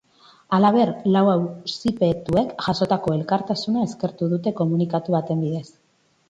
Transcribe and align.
Halaber, 0.55 0.91
lau 1.15 1.21
auzipetuek 1.33 2.55
jasotako 2.69 3.13
elkartasuna 3.19 3.85
eskertu 3.89 4.31
dute 4.33 4.55
komunikatu 4.63 5.19
baten 5.19 5.47
bidez. 5.47 5.65